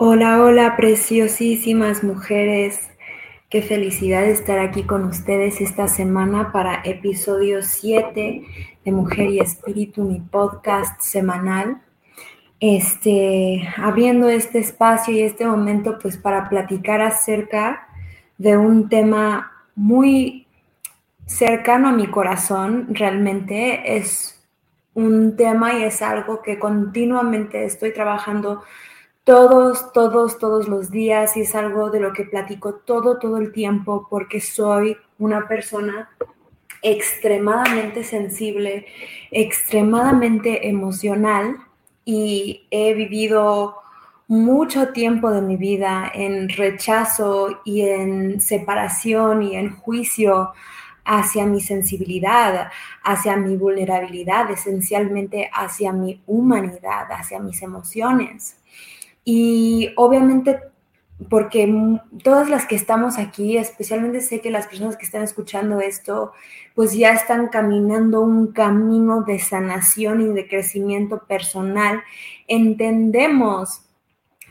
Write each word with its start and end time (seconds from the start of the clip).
Hola, 0.00 0.40
hola, 0.40 0.76
preciosísimas 0.76 2.04
mujeres. 2.04 2.88
Qué 3.50 3.62
felicidad 3.62 4.22
estar 4.26 4.60
aquí 4.60 4.84
con 4.84 5.02
ustedes 5.02 5.60
esta 5.60 5.88
semana 5.88 6.52
para 6.52 6.82
episodio 6.84 7.62
7 7.64 8.44
de 8.84 8.92
Mujer 8.92 9.28
y 9.28 9.40
Espíritu, 9.40 10.04
mi 10.04 10.20
podcast 10.20 11.00
semanal. 11.00 11.82
Este, 12.60 13.68
abriendo 13.76 14.28
este 14.28 14.60
espacio 14.60 15.12
y 15.12 15.22
este 15.22 15.44
momento 15.44 15.98
pues 16.00 16.16
para 16.16 16.48
platicar 16.48 17.00
acerca 17.00 17.88
de 18.36 18.56
un 18.56 18.88
tema 18.88 19.64
muy 19.74 20.46
cercano 21.26 21.88
a 21.88 21.92
mi 21.92 22.06
corazón, 22.06 22.86
realmente 22.90 23.96
es 23.96 24.46
un 24.94 25.36
tema 25.36 25.76
y 25.76 25.82
es 25.82 26.02
algo 26.02 26.40
que 26.40 26.60
continuamente 26.60 27.64
estoy 27.64 27.92
trabajando 27.92 28.62
todos, 29.28 29.92
todos, 29.92 30.38
todos 30.38 30.68
los 30.68 30.90
días 30.90 31.36
y 31.36 31.42
es 31.42 31.54
algo 31.54 31.90
de 31.90 32.00
lo 32.00 32.14
que 32.14 32.24
platico 32.24 32.76
todo, 32.76 33.18
todo 33.18 33.36
el 33.36 33.52
tiempo 33.52 34.06
porque 34.08 34.40
soy 34.40 34.96
una 35.18 35.46
persona 35.46 36.08
extremadamente 36.80 38.04
sensible, 38.04 38.86
extremadamente 39.30 40.66
emocional 40.66 41.58
y 42.06 42.66
he 42.70 42.94
vivido 42.94 43.76
mucho 44.28 44.94
tiempo 44.94 45.30
de 45.30 45.42
mi 45.42 45.58
vida 45.58 46.10
en 46.14 46.48
rechazo 46.48 47.60
y 47.66 47.82
en 47.82 48.40
separación 48.40 49.42
y 49.42 49.56
en 49.56 49.76
juicio 49.76 50.54
hacia 51.04 51.44
mi 51.44 51.60
sensibilidad, 51.60 52.70
hacia 53.04 53.36
mi 53.36 53.58
vulnerabilidad, 53.58 54.50
esencialmente 54.50 55.50
hacia 55.52 55.92
mi 55.92 56.22
humanidad, 56.26 57.12
hacia 57.12 57.40
mis 57.40 57.60
emociones. 57.60 58.57
Y 59.30 59.90
obviamente, 59.96 60.58
porque 61.28 61.70
todas 62.24 62.48
las 62.48 62.64
que 62.64 62.76
estamos 62.76 63.18
aquí, 63.18 63.58
especialmente 63.58 64.22
sé 64.22 64.40
que 64.40 64.50
las 64.50 64.66
personas 64.66 64.96
que 64.96 65.04
están 65.04 65.22
escuchando 65.22 65.82
esto, 65.82 66.32
pues 66.74 66.94
ya 66.94 67.12
están 67.12 67.48
caminando 67.48 68.22
un 68.22 68.52
camino 68.52 69.24
de 69.24 69.38
sanación 69.38 70.22
y 70.22 70.32
de 70.32 70.48
crecimiento 70.48 71.26
personal, 71.26 72.02
entendemos 72.46 73.82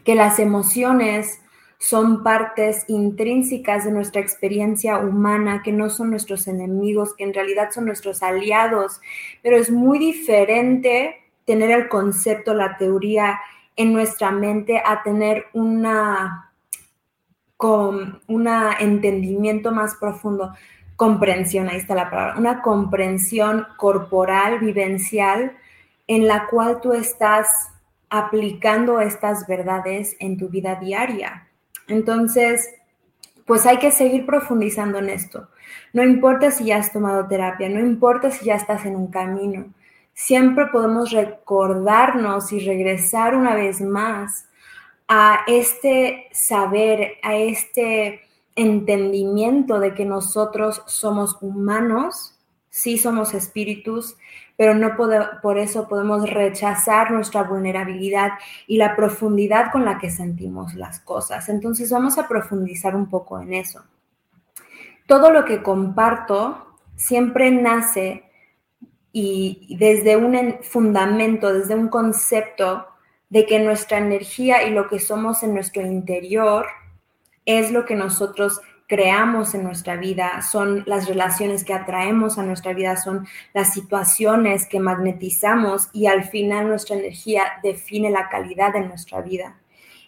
que 0.03 0.13
las 0.13 0.37
emociones 0.37 1.41
son 1.79 2.21
partes 2.21 2.85
intrínsecas 2.87 3.83
de 3.83 3.91
nuestra 3.91 4.21
experiencia 4.21 4.99
humana, 4.99 5.63
que 5.63 5.71
no 5.71 5.89
son 5.89 6.11
nuestros 6.11 6.47
enemigos, 6.47 7.15
que 7.15 7.23
en 7.23 7.33
realidad 7.33 7.71
son 7.71 7.85
nuestros 7.85 8.21
aliados, 8.21 9.01
pero 9.41 9.57
es 9.57 9.71
muy 9.71 9.97
diferente 9.97 11.15
tener 11.45 11.71
el 11.71 11.89
concepto, 11.89 12.53
la 12.53 12.77
teoría 12.77 13.39
en 13.77 13.93
nuestra 13.93 14.31
mente 14.31 14.81
a 14.83 15.03
tener 15.03 15.45
una, 15.53 16.51
con 17.55 18.21
un 18.27 18.47
entendimiento 18.79 19.71
más 19.71 19.95
profundo, 19.95 20.53
comprensión, 20.95 21.69
ahí 21.69 21.77
está 21.77 21.93
la 21.95 22.09
palabra, 22.09 22.37
una 22.37 22.61
comprensión 22.61 23.67
corporal, 23.77 24.59
vivencial, 24.59 25.55
en 26.07 26.27
la 26.27 26.47
cual 26.47 26.81
tú 26.81 26.93
estás 26.93 27.47
aplicando 28.09 28.99
estas 28.99 29.45
verdades 29.47 30.15
en 30.19 30.37
tu 30.37 30.49
vida 30.49 30.75
diaria. 30.75 31.47
Entonces, 31.87 32.73
pues 33.45 33.65
hay 33.65 33.77
que 33.77 33.91
seguir 33.91 34.25
profundizando 34.25 34.97
en 34.97 35.09
esto. 35.09 35.49
No 35.93 36.03
importa 36.03 36.49
si 36.51 36.65
ya 36.65 36.77
has 36.77 36.91
tomado 36.91 37.27
terapia, 37.27 37.69
no 37.69 37.79
importa 37.79 38.31
si 38.31 38.45
ya 38.45 38.55
estás 38.55 38.85
en 38.85 38.95
un 38.95 39.07
camino, 39.07 39.67
siempre 40.17 40.65
podemos 40.65 41.11
recordarnos 41.11 42.51
y 42.51 42.59
regresar 42.59 43.35
una 43.35 43.53
vez 43.53 43.81
más 43.81 44.47
a 45.07 45.41
este 45.45 46.27
saber, 46.31 47.17
a 47.21 47.35
este 47.35 48.21
entendimiento 48.55 49.79
de 49.79 49.93
que 49.93 50.05
nosotros 50.05 50.81
somos 50.87 51.37
humanos, 51.39 52.35
sí 52.71 52.97
somos 52.97 53.35
espíritus, 53.35 54.17
pero 54.57 54.73
no 54.73 54.95
por 54.95 55.59
eso 55.59 55.87
podemos 55.87 56.27
rechazar 56.27 57.11
nuestra 57.11 57.43
vulnerabilidad 57.43 58.31
y 58.65 58.77
la 58.77 58.95
profundidad 58.95 59.71
con 59.71 59.85
la 59.85 59.99
que 59.99 60.09
sentimos 60.09 60.73
las 60.73 60.99
cosas. 60.99 61.47
Entonces 61.47 61.91
vamos 61.91 62.17
a 62.17 62.27
profundizar 62.27 62.95
un 62.95 63.07
poco 63.07 63.39
en 63.39 63.53
eso. 63.53 63.83
Todo 65.05 65.29
lo 65.29 65.45
que 65.45 65.61
comparto 65.61 66.79
siempre 66.95 67.51
nace 67.51 68.26
y 69.19 69.75
desde 69.77 70.15
un 70.15 70.59
fundamento, 70.61 71.51
desde 71.51 71.73
un 71.73 71.87
concepto 71.87 72.85
de 73.29 73.47
que 73.47 73.59
nuestra 73.59 73.97
energía 73.97 74.61
y 74.67 74.69
lo 74.69 74.87
que 74.87 74.99
somos 74.99 75.41
en 75.41 75.55
nuestro 75.55 75.81
interior 75.81 76.67
es 77.43 77.71
lo 77.71 77.83
que 77.85 77.95
nosotros 77.95 78.61
creamos 78.87 79.55
en 79.55 79.63
nuestra 79.63 79.95
vida, 79.95 80.43
son 80.43 80.83
las 80.85 81.07
relaciones 81.07 81.63
que 81.63 81.73
atraemos 81.73 82.37
a 82.37 82.43
nuestra 82.43 82.73
vida, 82.73 82.95
son 82.95 83.27
las 83.55 83.73
situaciones 83.73 84.67
que 84.67 84.79
magnetizamos 84.79 85.89
y 85.93 86.05
al 86.05 86.23
final 86.25 86.67
nuestra 86.67 86.95
energía 86.95 87.53
define 87.63 88.11
la 88.11 88.29
calidad 88.29 88.71
de 88.71 88.81
nuestra 88.81 89.21
vida. 89.21 89.59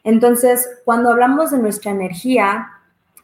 Entonces, 0.04 0.70
cuando 0.86 1.10
hablamos 1.10 1.50
de 1.50 1.58
nuestra 1.58 1.90
energía, 1.90 2.79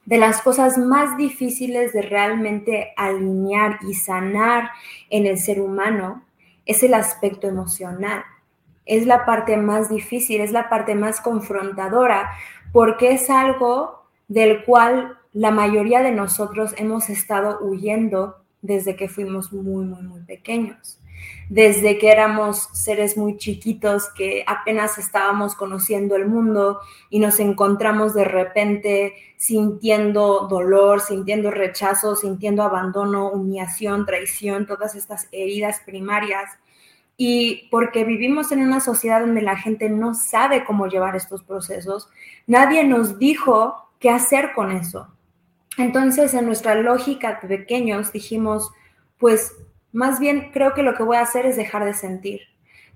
de 0.05 0.17
las 0.17 0.41
cosas 0.41 0.77
más 0.77 1.17
difíciles 1.17 1.93
de 1.93 2.01
realmente 2.01 2.93
alinear 2.95 3.79
y 3.87 3.93
sanar 3.95 4.69
en 5.09 5.25
el 5.25 5.37
ser 5.37 5.59
humano 5.59 6.23
es 6.65 6.83
el 6.83 6.93
aspecto 6.93 7.47
emocional. 7.47 8.23
Es 8.85 9.05
la 9.05 9.25
parte 9.25 9.57
más 9.57 9.89
difícil, 9.89 10.41
es 10.41 10.51
la 10.51 10.69
parte 10.69 10.93
más 10.93 11.21
confrontadora, 11.21 12.31
porque 12.71 13.13
es 13.13 13.29
algo 13.29 14.05
del 14.27 14.63
cual 14.63 15.17
la 15.33 15.51
mayoría 15.51 16.01
de 16.01 16.11
nosotros 16.11 16.73
hemos 16.77 17.09
estado 17.09 17.59
huyendo 17.61 18.37
desde 18.61 18.95
que 18.95 19.09
fuimos 19.09 19.51
muy, 19.53 19.85
muy, 19.85 20.03
muy 20.03 20.21
pequeños 20.21 20.99
desde 21.49 21.97
que 21.97 22.11
éramos 22.11 22.69
seres 22.73 23.17
muy 23.17 23.37
chiquitos 23.37 24.09
que 24.15 24.43
apenas 24.47 24.97
estábamos 24.97 25.55
conociendo 25.55 26.15
el 26.15 26.27
mundo 26.27 26.79
y 27.09 27.19
nos 27.19 27.39
encontramos 27.39 28.13
de 28.13 28.25
repente 28.25 29.13
sintiendo 29.37 30.47
dolor, 30.47 31.01
sintiendo 31.01 31.51
rechazo, 31.51 32.15
sintiendo 32.15 32.63
abandono, 32.63 33.29
humillación, 33.29 34.05
traición, 34.05 34.65
todas 34.65 34.95
estas 34.95 35.27
heridas 35.31 35.81
primarias. 35.85 36.49
Y 37.17 37.69
porque 37.69 38.03
vivimos 38.03 38.51
en 38.51 38.61
una 38.61 38.79
sociedad 38.79 39.21
donde 39.21 39.41
la 39.41 39.55
gente 39.55 39.89
no 39.89 40.15
sabe 40.15 40.65
cómo 40.65 40.87
llevar 40.87 41.15
estos 41.15 41.43
procesos, 41.43 42.09
nadie 42.47 42.83
nos 42.83 43.19
dijo 43.19 43.89
qué 43.99 44.09
hacer 44.09 44.51
con 44.53 44.71
eso. 44.71 45.07
Entonces, 45.77 46.33
en 46.33 46.45
nuestra 46.45 46.75
lógica 46.75 47.39
de 47.41 47.57
pequeños 47.57 48.11
dijimos, 48.11 48.71
pues 49.17 49.53
más 49.95 50.19
bien 50.19 50.51
creo 50.51 50.73
que 50.73 50.83
lo 50.83 50.93
que 50.93 51.03
voy 51.03 51.15
a 51.15 51.21
hacer 51.21 51.45
es 51.45 51.55
dejar 51.55 51.85
de 51.85 51.93
sentir. 51.93 52.41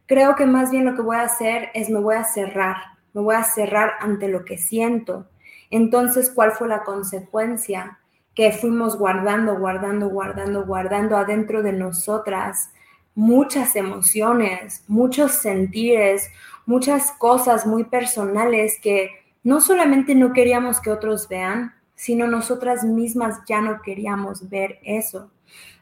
Creo 0.05 0.35
que 0.35 0.45
más 0.45 0.69
bien 0.69 0.83
lo 0.83 0.95
que 0.95 1.01
voy 1.01 1.15
a 1.15 1.21
hacer 1.21 1.69
es 1.73 1.89
me 1.89 1.99
voy 1.99 2.15
a 2.15 2.25
cerrar, 2.25 2.75
me 3.13 3.21
voy 3.21 3.35
a 3.35 3.43
cerrar 3.45 3.93
ante 4.01 4.27
lo 4.27 4.43
que 4.43 4.57
siento. 4.57 5.29
Entonces, 5.69 6.29
¿cuál 6.29 6.51
fue 6.51 6.67
la 6.67 6.83
consecuencia? 6.83 7.99
Que 8.35 8.51
fuimos 8.51 8.97
guardando, 8.97 9.57
guardando, 9.57 10.09
guardando, 10.09 10.65
guardando 10.65 11.15
adentro 11.15 11.63
de 11.63 11.71
nosotras 11.71 12.71
muchas 13.15 13.77
emociones, 13.77 14.83
muchos 14.89 15.31
sentires, 15.31 16.29
muchas 16.65 17.13
cosas 17.13 17.65
muy 17.65 17.85
personales 17.85 18.77
que 18.81 19.11
no 19.43 19.61
solamente 19.61 20.15
no 20.15 20.33
queríamos 20.33 20.81
que 20.81 20.91
otros 20.91 21.29
vean, 21.29 21.73
sino 21.95 22.27
nosotras 22.27 22.83
mismas 22.83 23.39
ya 23.47 23.61
no 23.61 23.81
queríamos 23.81 24.49
ver 24.49 24.79
eso. 24.83 25.31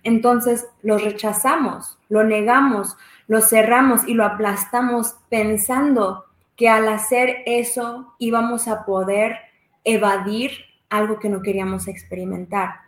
Entonces 0.04 0.68
lo 0.82 0.98
rechazamos, 0.98 1.98
lo 2.10 2.24
negamos, 2.24 2.98
lo 3.28 3.42
cerramos 3.42 4.08
y 4.08 4.14
lo 4.14 4.26
aplastamos 4.26 5.16
pensando 5.30 6.26
que 6.56 6.70
al 6.70 6.88
hacer 6.88 7.44
eso 7.46 8.16
íbamos 8.18 8.68
a 8.68 8.86
poder 8.86 9.38
evadir 9.84 10.52
algo 10.90 11.20
que 11.20 11.30
no 11.30 11.42
queríamos 11.42 11.88
experimentar. 11.88 12.88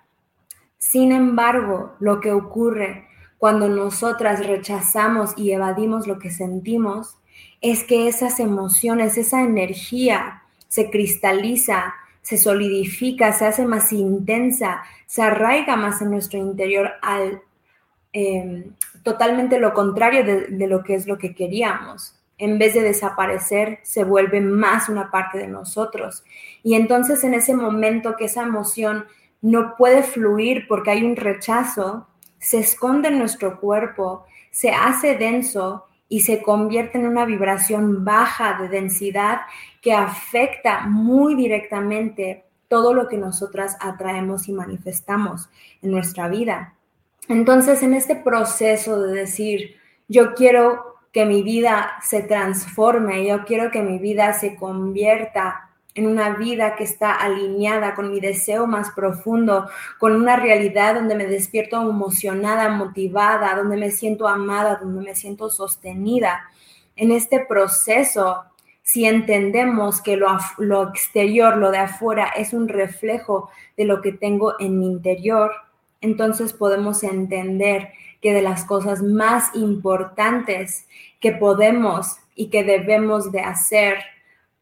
Sin 0.77 1.11
embargo, 1.11 1.95
lo 1.99 2.19
que 2.19 2.31
ocurre 2.31 3.07
cuando 3.37 3.67
nosotras 3.69 4.45
rechazamos 4.45 5.33
y 5.37 5.51
evadimos 5.51 6.07
lo 6.07 6.19
que 6.19 6.31
sentimos 6.31 7.17
es 7.61 7.83
que 7.83 8.07
esas 8.07 8.39
emociones, 8.39 9.17
esa 9.17 9.41
energía 9.41 10.43
se 10.67 10.89
cristaliza, 10.89 11.95
se 12.21 12.37
solidifica, 12.37 13.33
se 13.33 13.45
hace 13.45 13.65
más 13.65 13.91
intensa, 13.91 14.81
se 15.05 15.21
arraiga 15.21 15.75
más 15.75 16.01
en 16.01 16.11
nuestro 16.11 16.39
interior 16.39 16.91
al 17.01 17.41
em, 18.13 18.73
totalmente 19.03 19.59
lo 19.59 19.73
contrario 19.73 20.23
de, 20.23 20.47
de 20.47 20.67
lo 20.67 20.83
que 20.83 20.95
es 20.95 21.07
lo 21.07 21.17
que 21.17 21.33
queríamos. 21.33 22.15
En 22.37 22.57
vez 22.57 22.73
de 22.73 22.81
desaparecer, 22.81 23.79
se 23.83 24.03
vuelve 24.03 24.41
más 24.41 24.89
una 24.89 25.11
parte 25.11 25.37
de 25.37 25.47
nosotros. 25.47 26.23
Y 26.63 26.75
entonces 26.75 27.23
en 27.23 27.33
ese 27.33 27.53
momento 27.53 28.15
que 28.15 28.25
esa 28.25 28.43
emoción 28.43 29.05
no 29.41 29.75
puede 29.75 30.03
fluir 30.03 30.67
porque 30.67 30.91
hay 30.91 31.03
un 31.03 31.15
rechazo, 31.15 32.07
se 32.37 32.59
esconde 32.59 33.09
en 33.09 33.19
nuestro 33.19 33.59
cuerpo, 33.59 34.25
se 34.51 34.71
hace 34.71 35.15
denso 35.15 35.88
y 36.09 36.21
se 36.21 36.41
convierte 36.41 36.97
en 36.97 37.07
una 37.07 37.23
vibración 37.23 38.03
baja 38.03 38.59
de 38.59 38.67
densidad 38.67 39.41
que 39.81 39.93
afecta 39.93 40.81
muy 40.81 41.35
directamente 41.35 42.43
todo 42.67 42.93
lo 42.93 43.07
que 43.07 43.17
nosotras 43.17 43.77
atraemos 43.79 44.49
y 44.49 44.53
manifestamos 44.53 45.49
en 45.81 45.91
nuestra 45.91 46.27
vida. 46.27 46.73
Entonces, 47.27 47.83
en 47.83 47.93
este 47.93 48.15
proceso 48.15 49.01
de 49.01 49.13
decir, 49.13 49.75
yo 50.07 50.33
quiero 50.33 50.95
que 51.11 51.25
mi 51.25 51.43
vida 51.43 51.93
se 52.01 52.23
transforme, 52.23 53.25
yo 53.25 53.45
quiero 53.45 53.71
que 53.71 53.81
mi 53.81 53.99
vida 53.99 54.33
se 54.33 54.55
convierta 54.55 55.68
en 55.95 56.07
una 56.07 56.35
vida 56.35 56.75
que 56.75 56.83
está 56.83 57.13
alineada 57.13 57.95
con 57.95 58.11
mi 58.11 58.19
deseo 58.19 58.67
más 58.67 58.91
profundo, 58.91 59.69
con 59.97 60.15
una 60.15 60.35
realidad 60.35 60.95
donde 60.95 61.15
me 61.15 61.25
despierto 61.25 61.81
emocionada, 61.81 62.69
motivada, 62.69 63.55
donde 63.55 63.77
me 63.77 63.91
siento 63.91 64.27
amada, 64.27 64.77
donde 64.81 65.01
me 65.01 65.15
siento 65.15 65.49
sostenida. 65.49 66.41
En 66.95 67.11
este 67.11 67.39
proceso, 67.39 68.43
si 68.83 69.05
entendemos 69.05 70.01
que 70.01 70.15
lo, 70.15 70.27
lo 70.57 70.89
exterior, 70.89 71.57
lo 71.57 71.71
de 71.71 71.79
afuera, 71.79 72.29
es 72.35 72.53
un 72.53 72.67
reflejo 72.67 73.49
de 73.75 73.85
lo 73.85 74.01
que 74.01 74.11
tengo 74.11 74.55
en 74.59 74.79
mi 74.79 74.87
interior, 74.87 75.51
entonces 76.01 76.53
podemos 76.53 77.03
entender 77.03 77.89
que 78.21 78.33
de 78.33 78.41
las 78.41 78.65
cosas 78.65 79.01
más 79.01 79.55
importantes 79.55 80.87
que 81.19 81.31
podemos 81.31 82.17
y 82.35 82.49
que 82.49 82.63
debemos 82.63 83.31
de 83.31 83.41
hacer 83.41 83.97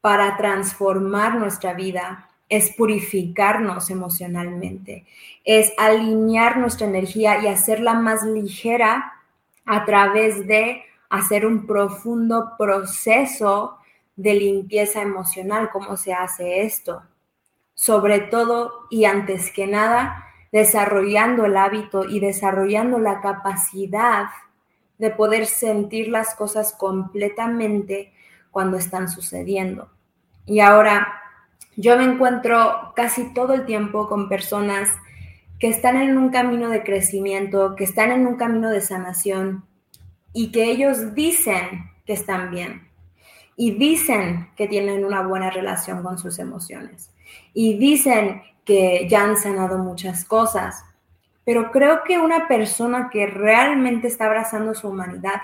para 0.00 0.36
transformar 0.36 1.36
nuestra 1.36 1.74
vida 1.74 2.28
es 2.48 2.74
purificarnos 2.74 3.90
emocionalmente, 3.90 5.04
es 5.44 5.72
alinear 5.76 6.56
nuestra 6.58 6.86
energía 6.86 7.42
y 7.42 7.46
hacerla 7.46 7.94
más 7.94 8.22
ligera 8.22 9.12
a 9.66 9.84
través 9.84 10.46
de 10.46 10.82
hacer 11.10 11.44
un 11.44 11.66
profundo 11.66 12.54
proceso 12.58 13.78
de 14.16 14.34
limpieza 14.34 15.02
emocional. 15.02 15.70
¿Cómo 15.70 15.96
se 15.96 16.14
hace 16.14 16.62
esto? 16.62 17.02
Sobre 17.74 18.20
todo 18.20 18.86
y 18.90 19.04
antes 19.04 19.52
que 19.52 19.66
nada, 19.66 20.24
desarrollando 20.50 21.44
el 21.44 21.56
hábito 21.56 22.04
y 22.04 22.18
desarrollando 22.20 22.98
la 22.98 23.20
capacidad 23.20 24.26
de 24.96 25.10
poder 25.10 25.46
sentir 25.46 26.08
las 26.08 26.34
cosas 26.34 26.72
completamente 26.72 28.12
cuando 28.58 28.76
están 28.76 29.08
sucediendo. 29.08 29.88
Y 30.44 30.58
ahora 30.58 31.22
yo 31.76 31.96
me 31.96 32.02
encuentro 32.02 32.92
casi 32.96 33.32
todo 33.32 33.54
el 33.54 33.64
tiempo 33.66 34.08
con 34.08 34.28
personas 34.28 34.88
que 35.60 35.68
están 35.68 35.96
en 35.96 36.18
un 36.18 36.30
camino 36.30 36.68
de 36.68 36.82
crecimiento, 36.82 37.76
que 37.76 37.84
están 37.84 38.10
en 38.10 38.26
un 38.26 38.34
camino 38.34 38.68
de 38.70 38.80
sanación 38.80 39.64
y 40.32 40.50
que 40.50 40.64
ellos 40.64 41.14
dicen 41.14 41.92
que 42.04 42.14
están 42.14 42.50
bien 42.50 42.88
y 43.54 43.78
dicen 43.78 44.48
que 44.56 44.66
tienen 44.66 45.04
una 45.04 45.22
buena 45.22 45.50
relación 45.50 46.02
con 46.02 46.18
sus 46.18 46.40
emociones 46.40 47.14
y 47.54 47.78
dicen 47.78 48.42
que 48.64 49.06
ya 49.08 49.22
han 49.22 49.36
sanado 49.36 49.78
muchas 49.78 50.24
cosas. 50.24 50.84
Pero 51.44 51.70
creo 51.70 52.02
que 52.02 52.18
una 52.18 52.48
persona 52.48 53.08
que 53.08 53.28
realmente 53.28 54.08
está 54.08 54.24
abrazando 54.24 54.74
su 54.74 54.88
humanidad 54.88 55.42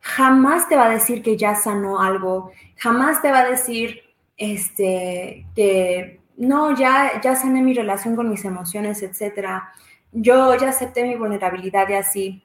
jamás 0.00 0.68
te 0.68 0.76
va 0.76 0.86
a 0.86 0.90
decir 0.90 1.22
que 1.22 1.36
ya 1.36 1.54
sanó 1.54 2.00
algo, 2.00 2.52
jamás 2.76 3.22
te 3.22 3.30
va 3.30 3.40
a 3.40 3.48
decir 3.48 4.02
este, 4.36 5.46
que 5.54 6.20
no, 6.36 6.74
ya, 6.74 7.20
ya 7.20 7.36
sané 7.36 7.62
mi 7.62 7.74
relación 7.74 8.16
con 8.16 8.30
mis 8.30 8.44
emociones, 8.44 9.02
etcétera. 9.02 9.72
Yo 10.12 10.54
ya 10.56 10.70
acepté 10.70 11.04
mi 11.04 11.14
vulnerabilidad 11.14 11.88
y 11.90 11.94
así, 11.94 12.44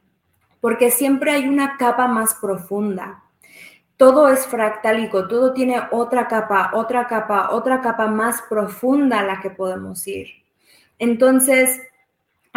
porque 0.60 0.90
siempre 0.90 1.32
hay 1.32 1.48
una 1.48 1.76
capa 1.78 2.06
más 2.06 2.34
profunda. 2.34 3.22
Todo 3.96 4.28
es 4.28 4.46
fractálico, 4.46 5.26
todo 5.26 5.54
tiene 5.54 5.80
otra 5.90 6.28
capa, 6.28 6.72
otra 6.74 7.06
capa, 7.06 7.48
otra 7.50 7.80
capa 7.80 8.06
más 8.08 8.42
profunda 8.42 9.20
a 9.20 9.24
la 9.24 9.40
que 9.40 9.48
podemos 9.48 10.06
ir. 10.06 10.28
Entonces, 10.98 11.80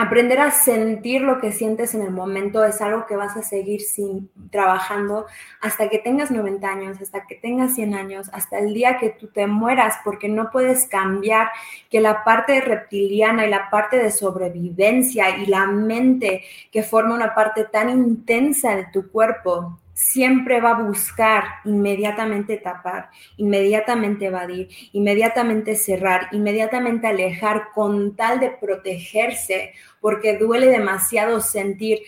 Aprender 0.02 0.40
a 0.40 0.52
sentir 0.52 1.24
lo 1.24 1.42
que 1.42 1.52
sientes 1.52 1.94
en 1.94 2.02
el 2.02 2.12
momento 2.12 2.64
es 2.64 2.80
algo 2.80 3.06
que 3.06 3.18
vas 3.18 3.36
a 3.36 3.44
seguir 3.44 3.82
sin, 3.82 4.30
trabajando 4.50 5.26
hasta 5.60 5.90
que 5.90 6.00
tengas 6.00 6.32
90 6.32 6.66
años, 6.66 7.02
hasta 7.02 7.28
que 7.28 7.36
tengas 7.36 7.76
100 7.76 7.94
años, 7.96 8.30
hasta 8.32 8.60
el 8.60 8.74
día 8.74 8.98
que 8.98 9.10
tú 9.10 9.28
te 9.28 9.46
mueras, 9.46 9.98
porque 10.06 10.30
no 10.30 10.52
puedes 10.52 10.86
cambiar 10.86 11.50
que 11.90 12.00
la 12.00 12.24
parte 12.24 12.62
reptiliana 12.62 13.46
y 13.46 13.50
la 13.50 13.70
parte 13.70 13.98
de 13.98 14.10
sobrevivencia 14.10 15.38
y 15.38 15.48
la 15.48 15.68
mente 15.68 16.46
que 16.72 16.82
forma 16.82 17.14
una 17.14 17.36
parte 17.36 17.66
tan 17.66 17.90
intensa 17.90 18.78
de 18.78 18.86
tu 18.94 19.12
cuerpo 19.12 19.80
siempre 20.00 20.62
va 20.62 20.72
a 20.72 20.82
buscar 20.82 21.44
inmediatamente 21.66 22.56
tapar, 22.56 23.10
inmediatamente 23.36 24.28
evadir, 24.28 24.70
inmediatamente 24.94 25.76
cerrar, 25.76 26.30
inmediatamente 26.32 27.06
alejar 27.06 27.72
con 27.76 28.16
tal 28.16 28.40
de 28.40 28.50
protegerse, 28.50 29.74
porque 30.00 30.38
duele 30.38 30.68
demasiado 30.68 31.42
sentir 31.42 32.00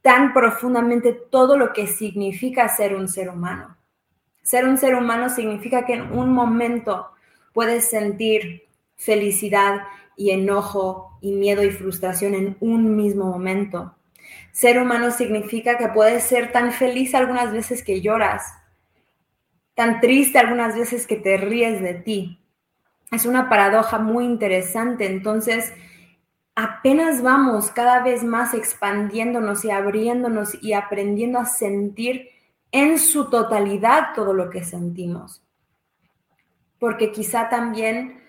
tan 0.00 0.32
profundamente 0.32 1.12
todo 1.12 1.58
lo 1.58 1.72
que 1.72 1.88
significa 1.88 2.68
ser 2.68 2.94
un 2.94 3.08
ser 3.08 3.28
humano. 3.30 3.76
Ser 4.44 4.64
un 4.64 4.78
ser 4.78 4.94
humano 4.94 5.28
significa 5.28 5.84
que 5.84 5.94
en 5.94 6.16
un 6.16 6.32
momento 6.32 7.08
puedes 7.52 7.90
sentir 7.90 8.68
felicidad 8.96 9.80
y 10.16 10.30
enojo 10.30 11.18
y 11.20 11.32
miedo 11.32 11.64
y 11.64 11.72
frustración 11.72 12.34
en 12.34 12.56
un 12.60 12.94
mismo 12.94 13.24
momento 13.24 13.96
ser 14.54 14.80
humano 14.80 15.10
significa 15.10 15.76
que 15.76 15.88
puedes 15.88 16.22
ser 16.22 16.52
tan 16.52 16.70
feliz 16.70 17.12
algunas 17.16 17.50
veces 17.50 17.82
que 17.82 18.00
lloras, 18.00 18.54
tan 19.74 20.00
triste 20.00 20.38
algunas 20.38 20.76
veces 20.76 21.08
que 21.08 21.16
te 21.16 21.36
ríes 21.36 21.82
de 21.82 21.94
ti. 21.94 22.40
Es 23.10 23.26
una 23.26 23.48
paradoja 23.48 23.98
muy 23.98 24.24
interesante. 24.24 25.06
Entonces, 25.06 25.72
apenas 26.54 27.20
vamos 27.20 27.72
cada 27.72 28.04
vez 28.04 28.22
más 28.22 28.54
expandiéndonos 28.54 29.64
y 29.64 29.72
abriéndonos 29.72 30.56
y 30.62 30.72
aprendiendo 30.72 31.40
a 31.40 31.46
sentir 31.46 32.28
en 32.70 33.00
su 33.00 33.28
totalidad 33.30 34.14
todo 34.14 34.34
lo 34.34 34.50
que 34.50 34.62
sentimos. 34.62 35.42
Porque 36.78 37.10
quizá 37.10 37.48
también 37.48 38.22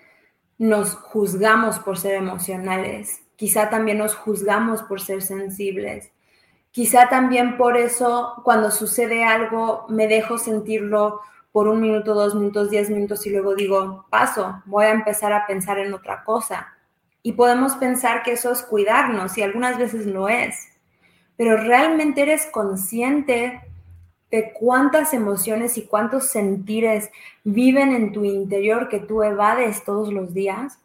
nos 0.58 0.96
juzgamos 0.96 1.78
por 1.78 1.98
ser 1.98 2.14
emocionales, 2.14 3.22
quizá 3.36 3.70
también 3.70 3.98
nos 3.98 4.16
juzgamos 4.16 4.82
por 4.82 5.00
ser 5.00 5.22
sensibles, 5.22 6.10
Quizá 6.76 7.08
también 7.08 7.56
por 7.56 7.78
eso 7.78 8.34
cuando 8.44 8.70
sucede 8.70 9.24
algo 9.24 9.86
me 9.88 10.06
dejo 10.08 10.36
sentirlo 10.36 11.22
por 11.50 11.68
un 11.68 11.80
minuto, 11.80 12.12
dos 12.12 12.34
minutos, 12.34 12.68
diez 12.68 12.90
minutos 12.90 13.26
y 13.26 13.30
luego 13.30 13.54
digo, 13.54 14.04
paso, 14.10 14.62
voy 14.66 14.84
a 14.84 14.90
empezar 14.90 15.32
a 15.32 15.46
pensar 15.46 15.78
en 15.78 15.94
otra 15.94 16.22
cosa. 16.22 16.74
Y 17.22 17.32
podemos 17.32 17.76
pensar 17.76 18.22
que 18.22 18.32
eso 18.32 18.52
es 18.52 18.60
cuidarnos 18.60 19.38
y 19.38 19.42
algunas 19.42 19.78
veces 19.78 20.04
lo 20.04 20.28
es, 20.28 20.68
pero 21.38 21.56
realmente 21.56 22.20
eres 22.20 22.46
consciente 22.52 23.62
de 24.30 24.52
cuántas 24.52 25.14
emociones 25.14 25.78
y 25.78 25.86
cuántos 25.86 26.26
sentires 26.26 27.08
viven 27.42 27.94
en 27.94 28.12
tu 28.12 28.22
interior 28.22 28.90
que 28.90 29.00
tú 29.00 29.22
evades 29.22 29.82
todos 29.82 30.12
los 30.12 30.34
días 30.34 30.78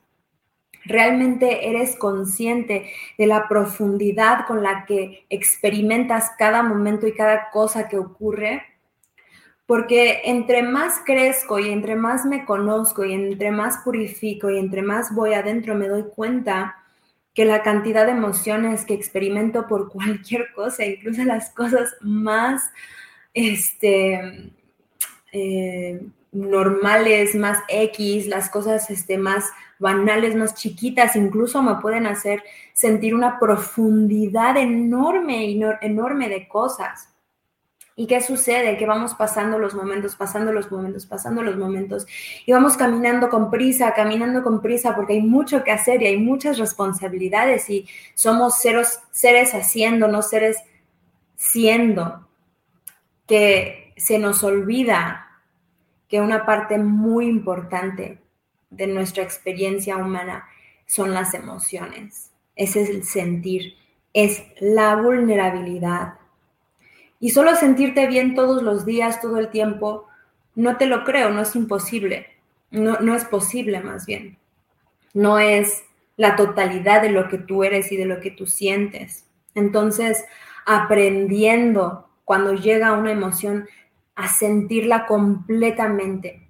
realmente 0.86 1.70
eres 1.70 1.96
consciente 1.96 2.92
de 3.18 3.28
la 3.28 3.48
profundidad 3.48 4.46
con 4.48 4.64
la 4.64 4.86
que 4.86 5.26
experimentas 5.30 6.32
cada 6.38 6.64
momento 6.64 7.08
y 7.08 7.14
cada 7.14 7.50
cosa 7.52 7.88
que 7.88 7.98
ocurre, 7.98 8.64
porque 9.66 10.22
entre 10.26 10.64
más 10.64 11.02
crezco 11.06 11.60
y 11.60 11.70
entre 11.70 11.96
más 11.96 12.26
me 12.26 12.46
conozco 12.46 13.06
y 13.06 13.14
entre 13.14 13.52
más 13.52 13.78
purifico 13.80 14.50
y 14.50 14.58
entre 14.58 14.82
más 14.82 15.14
voy 15.14 15.34
adentro 15.34 15.76
me 15.76 15.88
doy 15.88 16.04
cuenta 16.14 16.78
que 17.34 17.46
la 17.46 17.64
cantidad 17.64 18.06
de 18.06 18.12
emociones 18.12 18.84
que 18.84 18.94
experimento 18.94 19.68
por 19.68 19.90
cualquier 19.92 20.52
cosa, 20.54 20.86
incluso 20.86 21.24
las 21.24 21.52
cosas 21.52 21.96
más 22.02 22.72
este, 23.34 24.52
eh, 25.32 26.02
normales, 26.32 27.36
más 27.36 27.60
X, 27.68 28.28
las 28.28 28.50
cosas 28.50 28.90
este, 28.90 29.18
más 29.18 29.46
banales, 29.80 30.36
más 30.36 30.56
chiquitas, 30.56 31.16
incluso 31.16 31.62
me 31.62 31.76
pueden 31.76 32.06
hacer 32.06 32.44
sentir 32.74 33.16
una 33.16 33.40
profundidad 33.40 34.56
enorme, 34.58 35.52
enorme 35.82 36.30
de 36.30 36.48
cosas. 36.48 37.10
¿Y 37.96 38.08
qué 38.08 38.22
sucede? 38.22 38.78
Que 38.78 38.86
vamos 38.86 39.16
pasando 39.16 39.60
los 39.60 39.76
momentos, 39.76 40.16
pasando 40.16 40.54
los 40.54 40.72
momentos, 40.72 41.06
pasando 41.06 41.44
los 41.44 41.58
momentos 41.58 42.08
y 42.46 42.52
vamos 42.52 42.78
caminando 42.78 43.30
con 43.30 43.52
prisa, 43.52 43.94
caminando 43.94 44.44
con 44.44 44.62
prisa 44.62 44.96
porque 44.96 45.14
hay 45.14 45.22
mucho 45.22 45.64
que 45.64 45.72
hacer 45.72 46.02
y 46.02 46.08
hay 46.08 46.18
muchas 46.18 46.58
responsabilidades 46.58 47.70
y 47.70 47.88
somos 48.16 48.58
seres, 48.60 49.02
seres 49.12 49.54
haciendo, 49.54 50.08
no 50.08 50.22
seres 50.22 50.58
siendo, 51.36 52.28
que 53.28 53.81
se 53.98 54.20
nos 54.20 54.44
olvida 54.44 55.42
que 56.08 56.22
una 56.22 56.46
parte 56.46 56.78
muy 56.78 57.28
importante 57.28 58.20
de 58.70 58.88
nuestra 58.88 59.24
experiencia 59.24 59.98
humana 59.98 60.46
son 60.86 61.14
las 61.14 61.34
emociones. 61.34 62.32
Ese 62.56 62.82
es 62.82 62.90
el 62.90 63.04
sentir, 63.04 63.76
es 64.14 64.44
la 64.60 64.96
vulnerabilidad. 64.96 66.16
Y 67.20 67.30
solo 67.30 67.56
sentirte 67.56 68.08
bien 68.08 68.36
todos 68.36 68.62
los 68.62 68.86
días, 68.86 69.22
todo 69.22 69.38
el 69.38 69.50
tiempo, 69.50 70.08
no 70.56 70.78
te 70.78 70.86
lo 70.86 71.04
creo, 71.04 71.30
no 71.30 71.42
es 71.42 71.56
imposible. 71.56 72.28
No, 72.72 73.00
no 73.00 73.16
es 73.16 73.26
posible 73.26 73.80
más 73.82 74.06
bien. 74.06 74.38
No 75.14 75.40
es 75.40 75.84
la 76.18 76.36
totalidad 76.36 77.02
de 77.02 77.10
lo 77.10 77.28
que 77.28 77.38
tú 77.38 77.64
eres 77.64 77.92
y 77.92 77.98
de 77.98 78.06
lo 78.06 78.20
que 78.20 78.32
tú 78.32 78.48
sientes. 78.48 79.26
Entonces, 79.56 80.26
aprendiendo 80.66 82.10
cuando 82.26 82.54
llega 82.54 82.94
una 82.94 83.12
emoción 83.12 83.68
a 84.22 84.28
sentirla 84.28 85.08
completamente, 85.08 86.48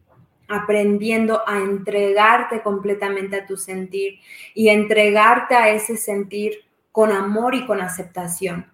aprendiendo 0.50 1.42
a 1.48 1.58
entregarte 1.60 2.62
completamente 2.62 3.38
a 3.38 3.46
tu 3.46 3.56
sentir 3.56 4.20
y 4.54 4.68
entregarte 4.68 5.56
a 5.56 5.70
ese 5.70 5.96
sentir 5.96 6.66
con 6.92 7.14
amor 7.14 7.56
y 7.56 7.66
con 7.66 7.80
aceptación. 7.80 8.70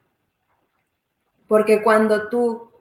Porque 1.47 1.83
cuando 1.83 2.27
tú 2.29 2.71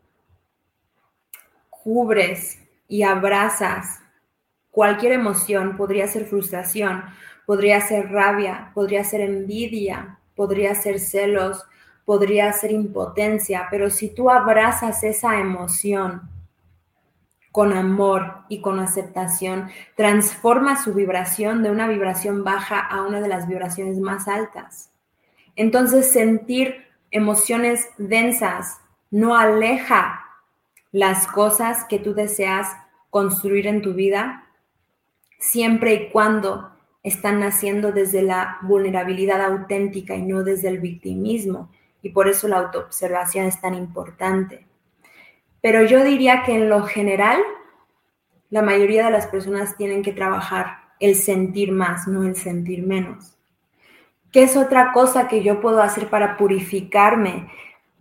cubres 1.68 2.58
y 2.88 3.02
abrazas 3.02 4.00
cualquier 4.70 5.12
emoción, 5.12 5.76
podría 5.76 6.08
ser 6.08 6.25
frustración, 6.25 7.04
podría 7.44 7.82
ser 7.82 8.11
rabia, 8.11 8.70
podría 8.75 9.04
ser 9.04 9.20
envidia, 9.20 10.18
podría 10.35 10.75
ser 10.75 10.99
celos, 10.99 11.62
podría 12.06 12.50
ser 12.54 12.70
impotencia, 12.70 13.66
pero 13.70 13.90
si 13.90 14.08
tú 14.08 14.30
abrazas 14.30 15.02
esa 15.02 15.38
emoción 15.38 16.30
con 17.52 17.72
amor 17.72 18.44
y 18.48 18.60
con 18.60 18.80
aceptación, 18.80 19.68
transforma 19.96 20.82
su 20.82 20.94
vibración 20.94 21.62
de 21.62 21.70
una 21.70 21.88
vibración 21.88 22.44
baja 22.44 22.80
a 22.80 23.02
una 23.02 23.20
de 23.20 23.28
las 23.28 23.48
vibraciones 23.48 23.98
más 23.98 24.28
altas. 24.28 24.90
Entonces 25.56 26.10
sentir 26.10 26.86
emociones 27.10 27.88
densas 27.98 28.78
no 29.10 29.36
aleja 29.36 30.20
las 30.92 31.26
cosas 31.26 31.84
que 31.84 31.98
tú 31.98 32.14
deseas 32.14 32.68
construir 33.10 33.66
en 33.66 33.82
tu 33.82 33.94
vida, 33.94 34.44
siempre 35.38 35.94
y 35.94 36.10
cuando 36.10 36.70
están 37.02 37.40
naciendo 37.40 37.92
desde 37.92 38.22
la 38.22 38.58
vulnerabilidad 38.62 39.40
auténtica 39.40 40.16
y 40.16 40.22
no 40.22 40.42
desde 40.42 40.68
el 40.68 40.80
victimismo. 40.80 41.70
Y 42.06 42.10
por 42.10 42.28
eso 42.28 42.46
la 42.46 42.58
autoobservación 42.58 43.46
es 43.46 43.60
tan 43.60 43.75
importante. 43.75 44.64
Pero 45.60 45.82
yo 45.82 46.04
diría 46.04 46.44
que 46.44 46.54
en 46.54 46.68
lo 46.68 46.84
general, 46.84 47.42
la 48.48 48.62
mayoría 48.62 49.06
de 49.06 49.10
las 49.10 49.26
personas 49.26 49.76
tienen 49.76 50.04
que 50.04 50.12
trabajar 50.12 50.78
el 51.00 51.16
sentir 51.16 51.72
más, 51.72 52.06
no 52.06 52.22
el 52.22 52.36
sentir 52.36 52.86
menos. 52.86 53.36
¿Qué 54.30 54.44
es 54.44 54.56
otra 54.56 54.92
cosa 54.92 55.26
que 55.26 55.42
yo 55.42 55.60
puedo 55.60 55.82
hacer 55.82 56.08
para 56.08 56.36
purificarme, 56.36 57.50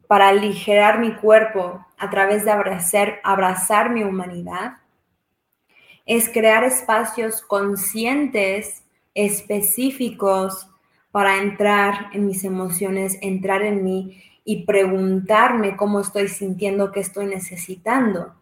para 0.05 0.27
aligerar 0.27 0.99
mi 0.99 1.15
cuerpo 1.15 1.83
a 1.97 2.11
través 2.11 2.45
de 2.45 2.51
abrazar, 2.51 3.21
abrazar 3.23 3.89
mi 3.89 4.03
humanidad? 4.03 4.73
Es 6.05 6.29
crear 6.29 6.63
espacios 6.63 7.41
conscientes, 7.41 8.83
específicos, 9.15 10.69
para 11.15 11.37
entrar 11.37 12.09
en 12.11 12.25
mis 12.25 12.43
emociones, 12.43 13.17
entrar 13.21 13.61
en 13.61 13.85
mí 13.85 14.21
y 14.43 14.65
preguntarme 14.65 15.77
cómo 15.77 16.01
estoy 16.01 16.27
sintiendo, 16.27 16.91
qué 16.91 16.99
estoy 16.99 17.27
necesitando. 17.27 18.35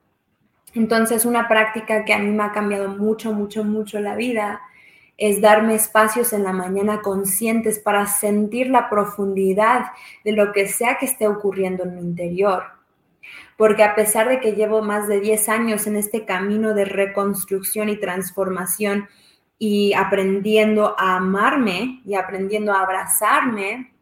Entonces, 0.74 1.26
una 1.26 1.48
práctica 1.48 2.04
que 2.04 2.16
a 2.16 2.18
mí 2.18 2.32
me 2.32 2.42
ha 2.42 2.52
cambiado 2.52 2.90
mucho, 2.90 3.32
mucho, 3.32 3.64
mucho 3.64 4.00
la 4.00 4.16
vida 4.16 4.60
es 5.20 5.40
darme 5.40 5.76
espacios 5.76 6.34
en 6.34 6.42
la 6.42 6.52
mañana 6.52 7.04
conscientes 7.04 7.78
para 7.78 8.08
sentir 8.08 8.72
la 8.72 8.90
profundidad 8.90 9.92
de 10.24 10.32
lo 10.32 10.52
que 10.52 10.68
sea 10.68 10.98
que 10.98 11.06
esté 11.06 11.28
ocurriendo 11.28 11.84
en 11.84 11.94
mi 11.94 12.02
interior. 12.02 12.64
Porque 13.56 13.84
a 13.84 13.94
pesar 13.94 14.28
de 14.28 14.40
que 14.40 14.54
llevo 14.54 14.82
más 14.82 15.08
de 15.08 15.20
10 15.20 15.48
años 15.50 15.86
en 15.86 15.96
este 15.96 16.26
camino 16.26 16.74
de 16.74 16.86
reconstrucción 16.86 17.90
y 17.90 17.98
transformación 17.98 19.10
y 19.60 19.94
aprendiendo 19.94 20.96
a 20.98 21.18
amarme 21.18 22.02
y 22.06 22.16
aprendiendo 22.16 22.74
a 22.74 22.82
abrazarme, 22.82 23.94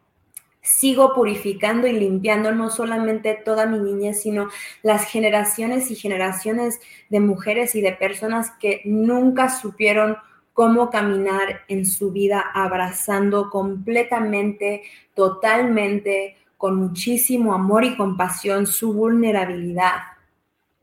sigo 0.62 1.12
purificando 1.14 1.86
y 1.86 1.92
limpiando 1.92 2.52
no 2.52 2.70
solamente 2.70 3.34
toda 3.44 3.66
mi 3.66 3.78
niñez, 3.78 4.22
sino 4.22 4.48
las 4.82 5.04
generaciones 5.04 5.90
y 5.90 5.96
generaciones 5.96 6.80
de 7.10 7.20
mujeres 7.20 7.74
y 7.74 7.80
de 7.80 7.92
personas 7.92 8.50
que 8.60 8.80
nunca 8.84 9.50
supieron 9.50 10.16
cómo 10.52 10.90
caminar 10.90 11.62
en 11.68 11.84
su 11.84 12.12
vida 12.12 12.40
abrazando 12.54 13.50
completamente, 13.50 14.82
totalmente, 15.14 16.36
con 16.56 16.76
muchísimo 16.76 17.54
amor 17.54 17.84
y 17.84 17.96
compasión 17.96 18.66
su 18.66 18.92
vulnerabilidad. 18.92 20.02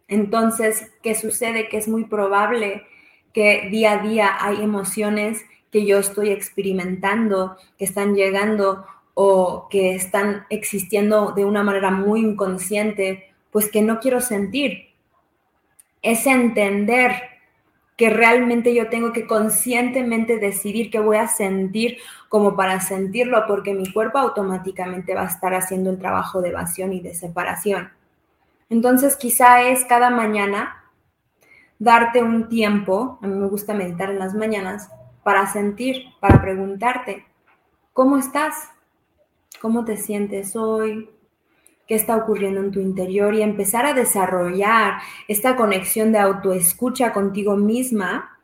Entonces, 0.10 0.92
¿qué 1.02 1.16
sucede? 1.16 1.70
Que 1.70 1.78
es 1.78 1.88
muy 1.88 2.04
probable 2.04 2.84
que 3.40 3.70
día 3.70 3.94
a 3.94 3.98
día 4.00 4.38
hay 4.38 4.62
emociones 4.62 5.46
que 5.72 5.86
yo 5.86 5.98
estoy 5.98 6.30
experimentando, 6.30 7.56
que 7.78 7.86
están 7.86 8.14
llegando 8.14 8.86
o 9.14 9.70
que 9.70 9.96
están 9.96 10.46
existiendo 10.50 11.32
de 11.32 11.46
una 11.46 11.64
manera 11.64 11.90
muy 11.90 12.20
inconsciente, 12.20 13.34
pues 13.50 13.72
que 13.72 13.82
no 13.82 14.02
quiero 14.02 14.20
sentir. 14.20 14.90
Es 16.02 16.28
entender 16.28 17.14
que 17.96 18.10
realmente 18.10 18.76
yo 18.76 18.90
tengo 18.90 19.14
que 19.14 19.26
conscientemente 19.26 20.38
decidir 20.38 20.92
qué 20.92 21.00
voy 21.00 21.16
a 21.16 21.30
sentir 21.30 21.98
como 22.28 22.58
para 22.58 22.82
sentirlo, 22.82 23.46
porque 23.48 23.74
mi 23.74 23.90
cuerpo 23.90 24.18
automáticamente 24.18 25.16
va 25.16 25.22
a 25.22 25.28
estar 25.30 25.54
haciendo 25.54 25.92
el 25.92 25.98
trabajo 25.98 26.42
de 26.42 26.50
evasión 26.50 26.92
y 26.92 27.00
de 27.00 27.14
separación. 27.14 27.90
Entonces 28.70 29.16
quizá 29.16 29.62
es 29.62 29.86
cada 29.86 30.10
mañana 30.10 30.79
darte 31.80 32.22
un 32.22 32.50
tiempo, 32.50 33.18
a 33.22 33.28
mí 33.28 33.36
me 33.36 33.48
gusta 33.48 33.74
meditar 33.74 34.12
en 34.12 34.20
las 34.20 34.36
mañanas, 34.36 34.92
para 35.24 35.48
sentir, 35.48 36.06
para 36.20 36.42
preguntarte, 36.42 37.26
¿cómo 37.94 38.18
estás? 38.18 38.70
¿Cómo 39.62 39.84
te 39.86 39.98
sientes 39.98 40.56
hoy? 40.56 41.10
qué 41.90 41.96
está 41.96 42.16
ocurriendo 42.16 42.60
en 42.60 42.70
tu 42.70 42.80
interior 42.80 43.34
y 43.34 43.42
empezar 43.42 43.88
a 43.88 43.96
desarrollar 43.96 45.00
esta 45.28 45.56
conexión 45.56 46.12
de 46.12 46.20
autoescucha 46.20 47.12
contigo 47.12 47.58
misma 47.58 48.38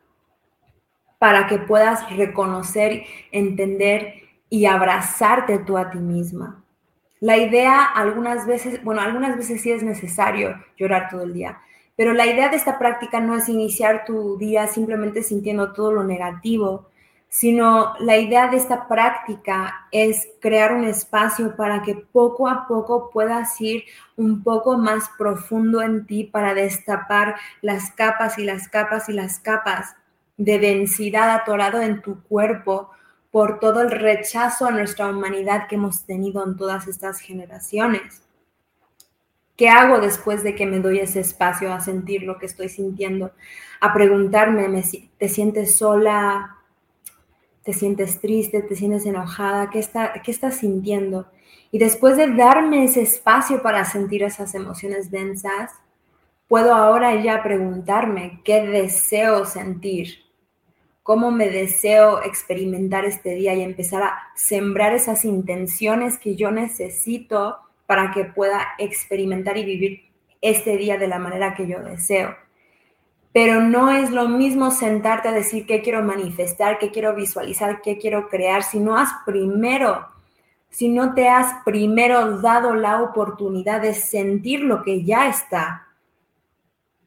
para 1.20 1.46
que 1.46 1.58
puedas 1.58 2.10
reconocer, 2.16 3.04
entender 3.30 4.14
y 4.50 4.66
abrazarte 4.66 5.60
tú 5.60 5.78
a 5.78 5.90
ti 5.90 5.98
misma. 5.98 6.64
La 7.20 7.36
idea 7.36 7.84
algunas 7.84 8.48
veces, 8.48 8.82
bueno, 8.82 9.00
algunas 9.00 9.36
veces 9.36 9.60
sí 9.60 9.70
es 9.70 9.84
necesario 9.84 10.60
llorar 10.76 11.08
todo 11.08 11.22
el 11.22 11.32
día, 11.32 11.60
pero 11.96 12.12
la 12.12 12.26
idea 12.26 12.50
de 12.50 12.56
esta 12.56 12.78
práctica 12.78 13.20
no 13.20 13.36
es 13.36 13.48
iniciar 13.48 14.04
tu 14.04 14.36
día 14.36 14.66
simplemente 14.66 15.22
sintiendo 15.22 15.72
todo 15.72 15.92
lo 15.92 16.04
negativo, 16.04 16.90
sino 17.28 17.94
la 17.98 18.16
idea 18.16 18.48
de 18.48 18.56
esta 18.56 18.86
práctica 18.86 19.88
es 19.90 20.28
crear 20.40 20.72
un 20.74 20.84
espacio 20.84 21.56
para 21.56 21.82
que 21.82 21.94
poco 21.94 22.48
a 22.48 22.66
poco 22.66 23.10
puedas 23.10 23.60
ir 23.60 23.84
un 24.16 24.42
poco 24.42 24.78
más 24.78 25.10
profundo 25.18 25.82
en 25.82 26.06
ti 26.06 26.24
para 26.24 26.54
destapar 26.54 27.36
las 27.62 27.90
capas 27.92 28.38
y 28.38 28.44
las 28.44 28.68
capas 28.68 29.08
y 29.08 29.12
las 29.12 29.38
capas 29.40 29.96
de 30.36 30.58
densidad 30.58 31.34
atorado 31.34 31.80
en 31.80 32.02
tu 32.02 32.22
cuerpo 32.22 32.90
por 33.30 33.58
todo 33.58 33.82
el 33.82 33.90
rechazo 33.90 34.66
a 34.66 34.70
nuestra 34.70 35.08
humanidad 35.08 35.66
que 35.68 35.74
hemos 35.74 36.04
tenido 36.04 36.44
en 36.44 36.56
todas 36.56 36.86
estas 36.88 37.20
generaciones. 37.20 38.25
¿Qué 39.56 39.68
hago 39.68 40.00
después 40.00 40.42
de 40.42 40.54
que 40.54 40.66
me 40.66 40.80
doy 40.80 40.98
ese 40.98 41.20
espacio 41.20 41.72
a 41.72 41.80
sentir 41.80 42.22
lo 42.22 42.38
que 42.38 42.46
estoy 42.46 42.68
sintiendo? 42.68 43.32
A 43.80 43.92
preguntarme, 43.92 44.82
¿te 45.18 45.28
sientes 45.28 45.76
sola? 45.76 46.56
te 47.66 47.72
sientes 47.72 48.20
triste, 48.20 48.62
te 48.62 48.76
sientes 48.76 49.04
enojada, 49.06 49.70
¿qué, 49.70 49.80
está, 49.80 50.22
qué 50.22 50.30
estás 50.30 50.58
sintiendo? 50.58 51.26
Y 51.72 51.78
después 51.78 52.16
de 52.16 52.32
darme 52.32 52.84
ese 52.84 53.02
espacio 53.02 53.60
para 53.60 53.84
sentir 53.84 54.22
esas 54.22 54.54
emociones 54.54 55.10
densas, 55.10 55.72
puedo 56.46 56.72
ahora 56.72 57.20
ya 57.20 57.42
preguntarme 57.42 58.40
qué 58.44 58.62
deseo 58.62 59.46
sentir, 59.46 60.26
cómo 61.02 61.32
me 61.32 61.50
deseo 61.50 62.22
experimentar 62.22 63.04
este 63.04 63.30
día 63.34 63.52
y 63.54 63.62
empezar 63.62 64.04
a 64.04 64.16
sembrar 64.36 64.94
esas 64.94 65.24
intenciones 65.24 66.18
que 66.18 66.36
yo 66.36 66.52
necesito 66.52 67.56
para 67.86 68.12
que 68.12 68.24
pueda 68.24 68.74
experimentar 68.78 69.56
y 69.56 69.64
vivir 69.64 70.10
este 70.40 70.76
día 70.76 70.98
de 70.98 71.08
la 71.08 71.18
manera 71.18 71.54
que 71.54 71.66
yo 71.66 71.80
deseo 71.80 72.36
pero 73.36 73.60
no 73.60 73.90
es 73.90 74.12
lo 74.12 74.28
mismo 74.28 74.70
sentarte 74.70 75.28
a 75.28 75.32
decir 75.32 75.66
qué 75.66 75.82
quiero 75.82 76.02
manifestar, 76.02 76.78
qué 76.78 76.90
quiero 76.90 77.14
visualizar, 77.14 77.82
qué 77.82 77.98
quiero 77.98 78.30
crear, 78.30 78.62
si 78.62 78.80
no 78.80 78.96
has 78.96 79.10
primero, 79.26 80.08
si 80.70 80.88
no 80.88 81.12
te 81.12 81.28
has 81.28 81.62
primero 81.62 82.40
dado 82.40 82.74
la 82.74 83.02
oportunidad 83.02 83.82
de 83.82 83.92
sentir 83.92 84.60
lo 84.60 84.82
que 84.82 85.04
ya 85.04 85.28
está. 85.28 85.85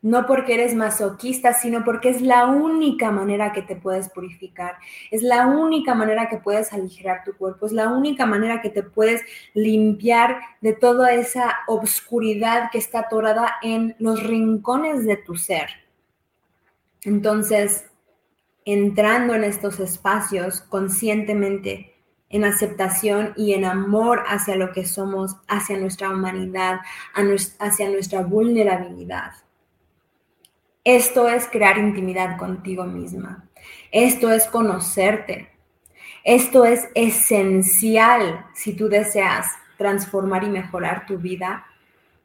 No 0.01 0.25
porque 0.25 0.53
eres 0.53 0.75
masoquista, 0.75 1.53
sino 1.53 1.84
porque 1.84 2.10
es 2.10 2.22
la 2.22 2.48
única 2.48 3.12
manera 3.12 3.51
que 3.51 3.62
te 3.62 3.75
puedes 3.75 4.10
purificar, 4.10 4.77
es 5.12 5.24
la 5.24 5.48
única 5.48 5.94
manera 5.94 6.29
que 6.29 6.38
puedes 6.38 6.72
aligerar 6.72 7.24
tu 7.24 7.34
cuerpo, 7.34 7.65
es 7.65 7.74
la 7.74 7.89
única 7.89 8.25
manera 8.25 8.62
que 8.62 8.70
te 8.70 8.84
puedes 8.84 9.22
limpiar 9.53 10.39
de 10.62 10.74
toda 10.74 11.13
esa 11.13 11.58
obscuridad 11.68 12.70
que 12.72 12.77
está 12.77 13.00
atorada 13.00 13.56
en 13.62 13.96
los 14.00 14.24
rincones 14.24 15.06
de 15.06 15.18
tu 15.18 15.36
ser. 15.36 15.70
Entonces, 17.03 17.86
entrando 18.65 19.36
en 19.36 19.44
estos 19.44 19.79
espacios 19.79 20.62
conscientemente, 20.62 21.96
en 22.29 22.46
aceptación 22.46 23.34
y 23.36 23.53
en 23.53 23.65
amor 23.65 24.24
hacia 24.27 24.56
lo 24.56 24.72
que 24.72 24.86
somos, 24.86 25.38
hacia 25.48 25.77
nuestra 25.77 26.12
humanidad, 26.12 26.82
hacia 27.60 27.89
nuestra 27.89 28.22
vulnerabilidad 28.22 29.32
esto 30.96 31.27
es 31.27 31.48
crear 31.48 31.77
intimidad 31.77 32.38
contigo 32.38 32.84
misma. 32.86 33.50
Esto 33.91 34.31
es 34.31 34.46
conocerte. 34.48 35.50
Esto 36.24 36.65
es 36.65 36.88
esencial 36.96 38.46
si 38.53 38.74
tú 38.74 38.89
deseas 38.89 39.48
transformar 39.77 40.43
y 40.43 40.50
mejorar 40.50 41.05
tu 41.05 41.17
vida, 41.17 41.65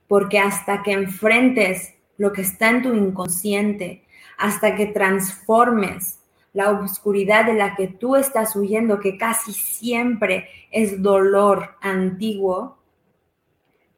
porque 0.08 0.38
hasta 0.38 0.82
que 0.82 0.92
enfrentes 0.92 1.94
lo 2.16 2.32
que 2.32 2.42
está 2.42 2.70
en 2.70 2.82
tu 2.82 2.92
inconsciente, 2.92 4.04
hasta 4.36 4.74
que 4.74 4.86
transformes 4.86 6.20
la 6.52 6.70
oscuridad 6.70 7.46
de 7.46 7.54
la 7.54 7.74
que 7.74 7.88
tú 7.88 8.16
estás 8.16 8.54
huyendo, 8.56 9.00
que 9.00 9.16
casi 9.16 9.52
siempre 9.52 10.48
es 10.70 11.02
dolor 11.02 11.76
antiguo, 11.80 12.78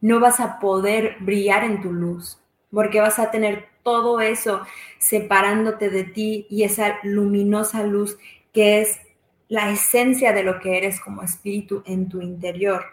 no 0.01 0.19
vas 0.19 0.39
a 0.39 0.59
poder 0.59 1.17
brillar 1.19 1.63
en 1.63 1.81
tu 1.81 1.91
luz, 1.91 2.39
porque 2.71 2.99
vas 2.99 3.19
a 3.19 3.31
tener 3.31 3.67
todo 3.87 4.19
eso 4.19 4.63
separándote 4.99 5.89
de 5.89 6.03
ti 6.03 6.45
y 6.49 6.63
esa 6.63 6.99
luminosa 7.03 7.83
luz 7.83 8.17
que 8.51 8.81
es 8.81 8.99
la 9.47 9.69
esencia 9.69 10.33
de 10.33 10.43
lo 10.43 10.59
que 10.59 10.77
eres 10.77 10.99
como 10.99 11.21
espíritu 11.21 11.83
en 11.85 12.09
tu 12.09 12.19
interior. 12.19 12.83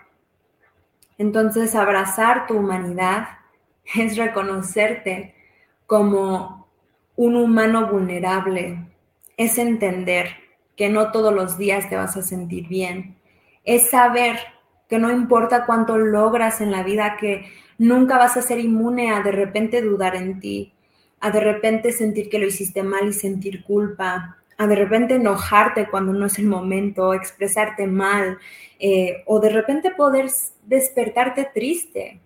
Entonces, 1.19 1.75
abrazar 1.75 2.47
tu 2.47 2.55
humanidad 2.55 3.27
es 3.97 4.17
reconocerte 4.17 5.35
como 5.89 6.69
un 7.17 7.35
humano 7.35 7.89
vulnerable, 7.89 8.87
es 9.37 9.59
entender 9.59 10.29
que 10.77 10.91
no 10.91 11.11
todos 11.11 11.35
los 11.35 11.59
días 11.59 11.89
te 11.89 11.97
vas 11.97 12.17
a 12.17 12.23
sentir 12.23 12.69
bien, 12.69 13.17
es 13.65 13.91
saber 13.91 14.39
que 14.89 15.01
no 15.01 15.11
importa 15.11 15.67
cuánto 15.67 15.99
logras 15.99 16.61
en 16.61 16.71
la 16.71 16.85
vida, 16.85 17.17
que 17.17 17.47
nunca 17.79 18.17
vas 18.17 18.37
a 18.37 18.43
ser 18.43 18.61
inmune 18.61 19.11
a 19.11 19.23
de 19.23 19.33
repente 19.33 19.83
dudar 19.83 20.15
en 20.15 20.39
ti, 20.39 20.74
a 21.25 21.31
de 21.31 21.41
repente 21.41 21.91
sentir 21.91 22.29
que 22.29 22.39
lo 22.39 22.47
hiciste 22.47 22.83
mal 22.83 23.09
y 23.09 23.15
sentir 23.15 23.65
culpa, 23.65 24.37
a 24.59 24.67
de 24.67 24.75
repente 24.75 25.15
enojarte 25.15 25.89
cuando 25.89 26.13
no 26.13 26.27
es 26.27 26.39
el 26.39 26.45
momento, 26.45 27.15
expresarte 27.15 27.87
mal, 27.87 28.37
eh, 28.79 29.23
o 29.25 29.41
de 29.41 29.49
repente 29.49 29.91
poder 29.91 30.31
despertarte 30.67 31.49
triste. 31.55 32.21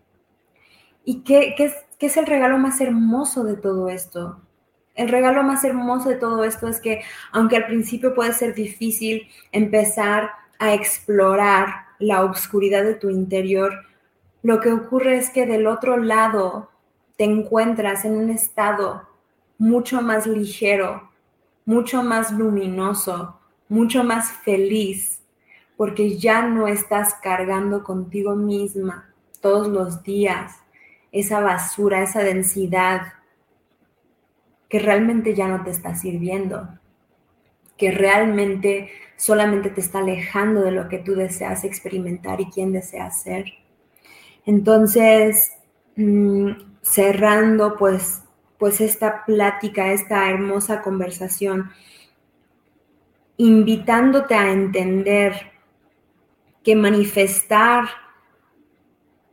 ¿Y 1.05 1.21
qué, 1.21 1.55
qué, 1.57 1.67
es, 1.67 1.75
qué 1.97 2.07
es 2.07 2.17
el 2.17 2.26
regalo 2.26 2.59
más 2.59 2.81
hermoso 2.81 3.45
de 3.45 3.55
todo 3.55 3.88
esto? 3.88 4.40
El 4.97 5.11
regalo 5.11 5.45
más 5.45 5.62
hermoso 5.62 6.09
de 6.09 6.17
todo 6.17 6.43
esto 6.43 6.67
es 6.67 6.81
que, 6.81 7.02
aunque 7.31 7.55
al 7.55 7.67
principio 7.67 8.17
puede 8.17 8.33
ser 8.33 8.52
difícil 8.52 9.28
empezar 9.52 10.33
a 10.59 10.75
explorar 10.75 11.69
la 12.00 12.25
oscuridad 12.25 12.83
de 12.83 12.95
tu 12.95 13.11
interior, 13.11 13.75
lo 14.43 14.59
que 14.59 14.73
ocurre 14.73 15.19
es 15.19 15.31
que 15.31 15.47
del 15.47 15.69
otro 15.69 15.99
lado 15.99 16.71
te 17.19 17.25
encuentras 17.25 18.05
en 18.05 18.17
un 18.17 18.31
estado 18.31 19.03
mucho 19.59 20.01
más 20.01 20.25
ligero, 20.25 21.11
mucho 21.67 22.05
más 22.05 22.31
luminoso, 22.31 23.41
mucho 23.69 24.05
más 24.05 24.31
feliz, 24.31 25.21
porque 25.77 26.17
ya 26.17 26.43
no 26.43 26.69
estás 26.69 27.15
cargando 27.15 27.83
contigo 27.83 28.37
misma 28.37 29.13
todos 29.41 29.67
los 29.67 30.05
días 30.05 30.63
esa 31.11 31.41
basura, 31.41 32.05
esa 32.05 32.23
densidad 32.23 33.15
que 34.69 34.78
realmente 34.78 35.35
ya 35.35 35.49
no 35.49 35.65
te 35.65 35.71
está 35.71 35.97
sirviendo, 35.97 36.69
que 37.76 37.91
realmente 37.91 38.91
solamente 39.17 39.71
te 39.71 39.81
está 39.81 39.99
alejando 39.99 40.61
de 40.61 40.71
lo 40.71 40.89
que 40.89 40.99
tú 40.99 41.17
deseas 41.17 41.65
experimentar 41.65 42.41
y 42.41 42.47
quién 42.47 42.71
deseas 42.71 43.23
ser. 43.23 43.47
Entonces, 44.47 45.52
mm, 45.97 46.68
cerrando 46.82 47.76
pues, 47.76 48.23
pues 48.58 48.80
esta 48.80 49.25
plática, 49.25 49.93
esta 49.93 50.28
hermosa 50.30 50.82
conversación, 50.82 51.71
invitándote 53.36 54.34
a 54.34 54.50
entender 54.50 55.52
que 56.64 56.75
manifestar 56.75 57.88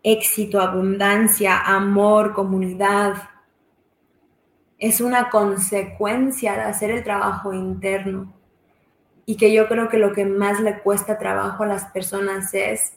éxito, 0.04 0.62
abundancia, 0.62 1.58
amor, 1.58 2.34
comunidad, 2.34 3.30
es 4.78 5.02
una 5.02 5.30
consecuencia 5.30 6.54
de 6.54 6.62
hacer 6.62 6.92
el 6.92 7.04
trabajo 7.04 7.54
interno. 7.54 8.34
Y 9.26 9.38
que 9.38 9.52
yo 9.52 9.68
creo 9.68 9.90
que 9.90 9.98
lo 9.98 10.14
que 10.14 10.26
más 10.26 10.60
le 10.60 10.80
cuesta 10.82 11.18
trabajo 11.18 11.64
a 11.64 11.68
las 11.68 11.86
personas 11.86 12.54
es 12.54 12.94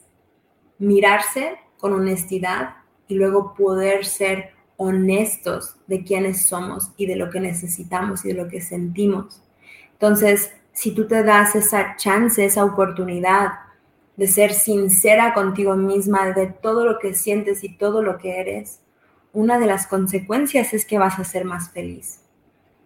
mirarse 0.77 1.57
con 1.79 1.93
honestidad 1.93 2.75
y 3.09 3.15
luego 3.15 3.53
poder 3.53 4.05
ser 4.05 4.51
honestos 4.77 5.75
de 5.87 6.05
quiénes 6.05 6.45
somos 6.45 6.91
y 6.95 7.05
de 7.05 7.17
lo 7.17 7.29
que 7.29 7.41
necesitamos 7.41 8.23
y 8.23 8.29
de 8.29 8.35
lo 8.35 8.47
que 8.47 8.61
sentimos. 8.61 9.43
Entonces, 9.91 10.53
si 10.71 10.91
tú 10.91 11.05
te 11.07 11.23
das 11.23 11.55
esa 11.55 11.97
chance, 11.97 12.45
esa 12.45 12.63
oportunidad 12.63 13.49
de 14.15 14.27
ser 14.27 14.53
sincera 14.53 15.33
contigo 15.33 15.75
misma 15.75 16.31
de 16.31 16.47
todo 16.47 16.85
lo 16.85 16.99
que 16.99 17.13
sientes 17.13 17.65
y 17.65 17.75
todo 17.75 18.01
lo 18.01 18.17
que 18.17 18.39
eres, 18.39 18.79
una 19.33 19.59
de 19.59 19.65
las 19.65 19.87
consecuencias 19.87 20.73
es 20.73 20.85
que 20.85 20.99
vas 20.99 21.19
a 21.19 21.25
ser 21.25 21.43
más 21.45 21.71
feliz. 21.71 22.21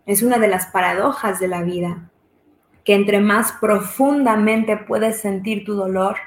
Es 0.05 0.23
una 0.23 0.39
de 0.39 0.47
las 0.47 0.67
paradojas 0.67 1.39
de 1.39 1.47
la 1.47 1.61
vida, 1.61 2.09
que 2.83 2.95
entre 2.95 3.19
más 3.19 3.51
profundamente 3.53 4.77
puedes 4.77 5.21
sentir 5.21 5.63
tu 5.63 5.75
dolor, 5.75 6.17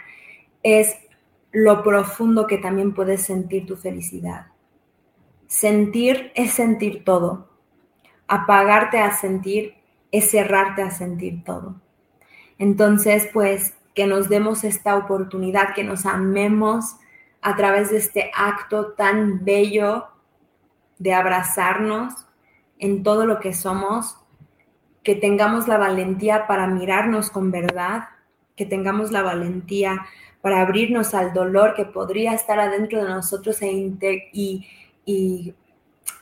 es 0.63 0.97
lo 1.59 1.83
profundo 1.83 2.47
que 2.47 2.59
también 2.59 2.93
puedes 2.93 3.23
sentir 3.23 3.65
tu 3.65 3.77
felicidad. 3.77 4.49
Sentir 5.47 6.31
es 6.35 6.53
sentir 6.53 7.03
todo. 7.03 7.49
Apagarte 8.29 8.99
a 8.99 9.13
sentir 9.13 9.75
es 10.13 10.31
cerrarte 10.31 10.83
a 10.83 10.91
sentir 10.91 11.45
todo. 11.45 11.81
Entonces, 12.59 13.31
pues, 13.33 13.73
que 13.95 14.07
nos 14.07 14.29
demos 14.29 14.65
esta 14.65 14.97
oportunidad, 14.97 15.73
que 15.75 15.83
nos 15.83 16.05
amemos 16.05 16.97
a 17.41 17.57
través 17.57 17.91
de 17.91 17.97
este 17.97 18.31
acto 18.37 18.93
tan 18.93 19.43
bello 19.43 20.09
de 20.99 21.15
abrazarnos 21.15 22.13
en 22.79 23.03
todo 23.03 23.25
lo 23.25 23.41
que 23.41 23.55
somos, 23.55 24.19
que 25.03 25.15
tengamos 25.15 25.69
la 25.69 25.79
valentía 25.79 26.47
para 26.47 26.67
mirarnos 26.67 27.31
con 27.31 27.51
verdad, 27.51 28.11
que 28.57 28.67
tengamos 28.67 29.11
la 29.11 29.23
valentía 29.23 30.05
para 30.47 30.61
abrirnos 30.61 31.13
al 31.13 31.33
dolor 31.33 31.75
que 31.75 31.85
podría 31.85 32.33
estar 32.33 32.61
adentro 32.61 33.03
de 33.03 33.11
nosotros 33.11 33.61
e 33.63 33.67
y, 34.33 34.65
y, 35.05 35.55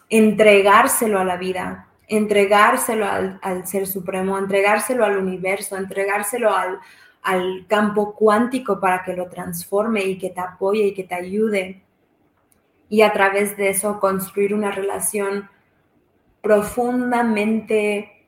entregárselo 0.09 1.21
a 1.21 1.25
la 1.25 1.37
vida, 1.37 1.89
entregárselo 2.09 3.05
al, 3.07 3.67
Ser 3.67 3.87
Supremo, 3.87 4.39
entregárselo 4.39 5.05
al 5.05 5.19
universo, 5.19 5.77
entregárselo 5.77 6.57
al, 6.57 6.79
al 7.21 7.67
campo 7.69 8.15
cuántico 8.15 8.81
para 8.81 9.03
que 9.03 9.15
lo 9.15 9.29
transforme 9.29 10.03
y 10.05 10.17
que 10.17 10.31
te 10.31 10.41
apoye 10.41 10.87
y 10.87 10.95
que 10.95 11.05
te 11.05 11.17
ayude. 11.17 11.83
Y 12.89 13.03
a 13.03 13.13
través 13.13 13.59
de 13.59 13.69
eso 13.69 14.01
construir 14.01 14.55
una 14.55 14.71
relación 14.71 15.51
profundamente 16.41 18.27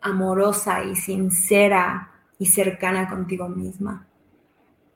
amorosa 0.00 0.82
y 0.82 0.96
sincera 0.96 2.10
y 2.36 2.46
cercana 2.46 3.08
contigo 3.08 3.48
misma. 3.48 4.08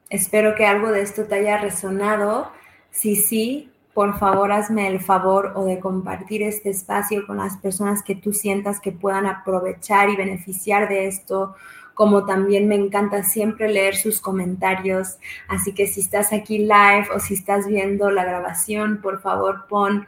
Espero 0.09 0.55
que 0.55 0.67
algo 0.67 0.93
de 0.93 1.03
esto 1.03 1.25
te 1.25 1.35
haya 1.35 1.59
resonado. 1.59 2.53
Si 2.91 3.17
sí, 3.17 3.73
por 3.93 4.19
favor 4.19 4.53
hazme 4.53 4.87
el 4.89 5.01
favor 5.01 5.53
o 5.57 5.65
de 5.65 5.81
compartir 5.81 6.43
este 6.43 6.71
espacio 6.71 7.27
con 7.27 7.39
las 7.39 7.57
personas 7.57 8.03
que 8.03 8.15
tú 8.15 8.33
sientas 8.33 8.79
que 8.79 8.93
puedan 8.93 9.27
aprovechar 9.27 10.11
y 10.11 10.17
beneficiar 10.17 10.89
de 10.89 11.07
esto, 11.07 11.57
como 11.95 12.25
también 12.25 12.69
me 12.69 12.75
encanta 12.75 13.25
siempre 13.25 13.69
leer 13.69 13.97
sus 13.97 14.21
comentarios. 14.21 15.17
Así 15.49 15.73
que 15.73 15.87
si 15.87 16.03
estás 16.03 16.33
aquí 16.33 16.59
live 16.59 17.09
o 17.15 17.19
si 17.19 17.35
estás 17.35 17.67
viendo 17.67 18.11
la 18.11 18.25
grabación, 18.25 19.01
por 19.01 19.21
favor 19.21 19.67
pon 19.67 20.07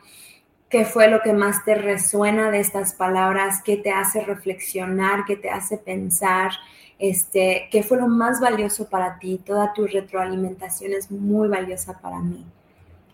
qué 0.68 0.84
fue 0.84 1.08
lo 1.08 1.22
que 1.22 1.32
más 1.32 1.64
te 1.64 1.74
resuena 1.74 2.50
de 2.50 2.60
estas 2.60 2.92
palabras, 2.92 3.62
qué 3.64 3.78
te 3.78 3.90
hace 3.90 4.20
reflexionar, 4.22 5.24
qué 5.24 5.36
te 5.36 5.50
hace 5.50 5.78
pensar 5.78 6.52
este, 6.98 7.68
qué 7.70 7.82
fue 7.82 7.98
lo 7.98 8.08
más 8.08 8.40
valioso 8.40 8.88
para 8.88 9.18
ti. 9.18 9.40
Toda 9.44 9.72
tu 9.72 9.86
retroalimentación 9.86 10.92
es 10.92 11.10
muy 11.10 11.48
valiosa 11.48 11.98
para 12.00 12.20
mí. 12.20 12.44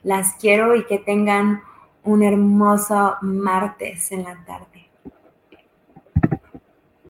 Las 0.03 0.35
quiero 0.35 0.75
y 0.75 0.85
que 0.87 0.99
tengan 0.99 1.63
un 2.03 2.23
hermoso 2.23 3.17
martes 3.23 4.13
en 4.13 4.25
la 4.25 4.45
tarde. 4.45 4.74